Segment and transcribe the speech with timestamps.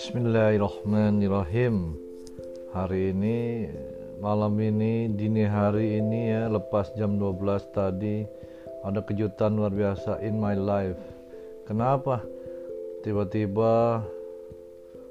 [0.00, 1.92] Bismillahirrahmanirrahim.
[2.72, 3.68] Hari ini
[4.16, 7.36] malam ini dini hari ini ya lepas jam 12
[7.68, 8.24] tadi
[8.80, 10.96] ada kejutan luar biasa in my life.
[11.68, 12.24] Kenapa?
[13.04, 14.00] Tiba-tiba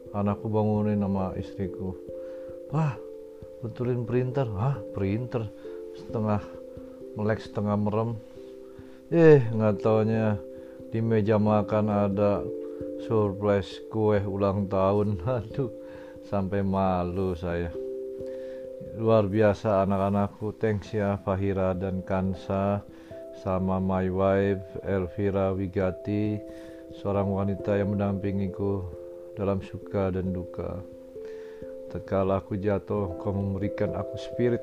[0.09, 1.93] anakku bangunin sama istriku.
[2.73, 2.97] Wah
[3.61, 4.49] betulin printer.
[4.57, 4.81] Hah?
[4.97, 5.53] Printer?
[6.01, 6.41] Setengah
[7.13, 8.17] melek setengah merem.
[9.13, 10.33] Eh nggak taunya
[10.89, 12.41] di meja makan ada
[13.05, 15.21] surprise kue ulang tahun.
[15.39, 15.71] Aduh
[16.29, 17.73] sampai malu saya.
[18.99, 22.83] Luar biasa anak-anakku thanks ya Fahira dan Kansa
[23.39, 26.37] sama my wife Elvira Wigati
[26.99, 28.83] seorang wanita yang mendampingiku
[29.39, 30.83] dalam suka dan duka.
[31.89, 34.61] Tekala aku jatuh kau memberikan aku spirit.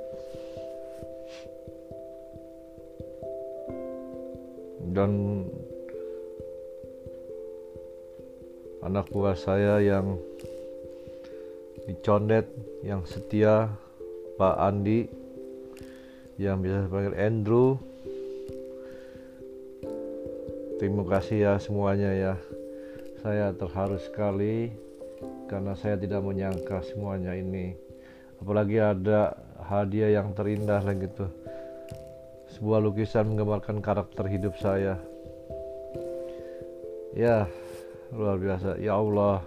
[4.94, 5.42] Dan
[8.86, 10.14] anak buah saya yang
[11.90, 12.46] dicondet
[12.86, 13.66] yang setia
[14.38, 15.10] Pak Andi
[16.38, 17.82] yang bisa dipanggil Andrew.
[20.78, 22.34] Terima kasih ya semuanya ya.
[23.26, 24.70] Saya terharu sekali
[25.50, 27.74] karena saya tidak menyangka semuanya ini.
[28.38, 29.34] Apalagi ada
[29.66, 31.32] hadiah yang terindah lagi tuh
[32.54, 35.00] sebuah lukisan menggambarkan karakter hidup saya.
[37.16, 37.50] Ya
[38.14, 38.78] luar biasa.
[38.78, 39.42] Ya Allah.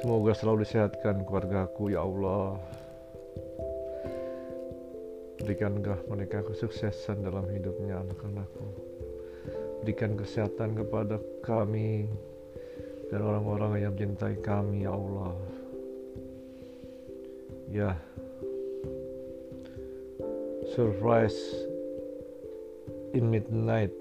[0.00, 2.60] Semoga selalu disehatkan keluargaku ya Allah.
[5.40, 8.68] Berikanlah mereka kesuksesan dalam hidupnya anak-anakku.
[9.84, 12.08] Berikan kesehatan kepada kami
[13.12, 15.32] dan orang-orang yang mencintai kami ya Allah.
[17.68, 17.90] Ya.
[20.72, 21.36] Surprise
[23.12, 23.92] in midnight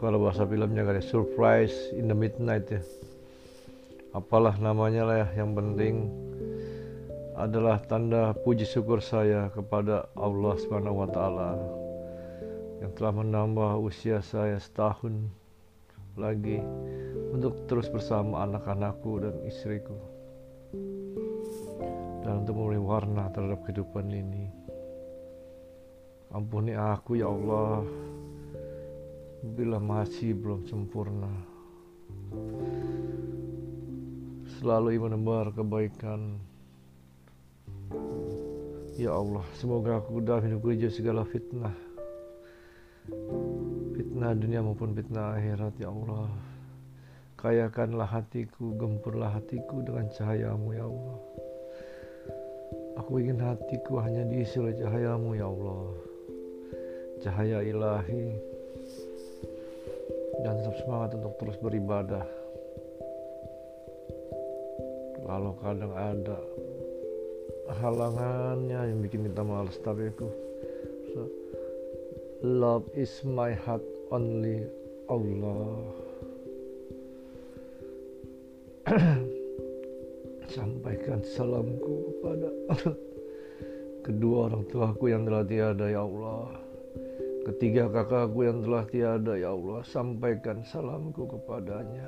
[0.00, 2.80] kalau bahasa filmnya kali surprise in the midnight ya.
[4.16, 6.08] Apalah namanya lah ya yang penting
[7.36, 11.52] adalah tanda puji syukur saya kepada Allah Subhanahu wa taala
[12.80, 15.28] yang telah menambah usia saya setahun
[16.16, 16.64] lagi
[17.36, 20.00] untuk terus bersama anak-anakku dan istriku.
[22.24, 24.48] Dan untuk memberi warna terhadap kehidupan ini.
[26.32, 27.84] Ampuni aku ya Allah
[29.40, 31.32] bila masih belum sempurna.
[34.60, 36.36] Selalu menebar kebaikan.
[39.00, 41.72] Ya Allah, semoga aku dalam jauh segala fitnah.
[43.96, 46.28] Fitnah dunia maupun fitnah akhirat, ya Allah.
[47.40, 51.18] Kayakanlah hatiku, gempurlah hatiku dengan cahayamu, ya Allah.
[53.00, 55.96] Aku ingin hatiku hanya diisi oleh cahayamu, ya Allah.
[57.24, 58.50] Cahaya ilahi
[60.40, 62.26] dan tetap semangat untuk terus beribadah.
[65.20, 66.38] Kalau kadang ada
[67.70, 70.26] halangannya yang bikin kita malas tapi aku
[72.42, 74.66] love is my heart only
[75.06, 75.86] Allah.
[80.50, 82.50] Sampaikan salamku kepada
[84.08, 86.58] kedua orang tuaku yang telah tiada ya Allah
[87.50, 92.06] Ketiga kakakku yang telah tiada ya Allah Sampaikan salamku kepadanya.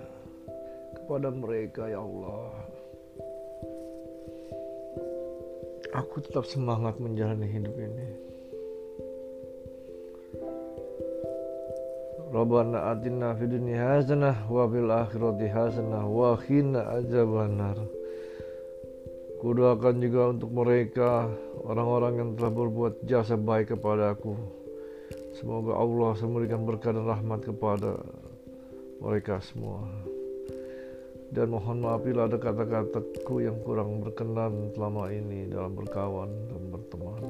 [0.94, 2.62] Kepada mereka ya Allah.
[5.98, 8.08] Aku tetap semangat menjalani hidup ini.
[12.30, 17.82] Rabbana atina fid dunya hasanah wa fil akhirati hasanah wa qina azabannar.
[19.42, 21.26] Kudoakan juga untuk mereka
[21.66, 24.61] orang-orang yang telah berbuat jasa baik kepada aku
[25.32, 27.96] Semoga Allah memberikan berkah dan rahmat kepada
[29.00, 29.80] mereka semua.
[31.32, 37.24] Dan mohon maaf bila ada kata-kataku yang kurang berkenan selama ini dalam berkawan dan berteman.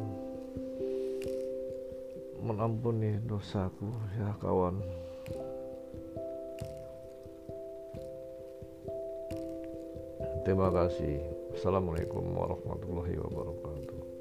[2.42, 3.86] Menampuni dosaku
[4.18, 4.82] ya kawan.
[10.42, 11.22] Terima kasih.
[11.54, 14.11] Assalamualaikum warahmatullahi wabarakatuh.